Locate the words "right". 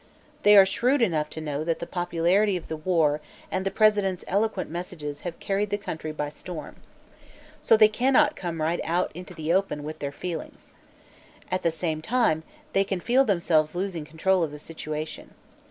8.63-8.81